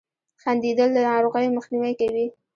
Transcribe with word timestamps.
•خندېدل 0.41 0.89
له 0.95 1.01
ناروغیو 1.09 1.55
مخنیوی 1.57 1.93
کوي. 2.01 2.25